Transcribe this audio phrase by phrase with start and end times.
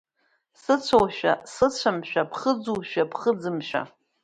[0.61, 3.81] Сыцәоушәа, сыцәамшәа, ԥхыӡушәа, ԥхыӡымшәа…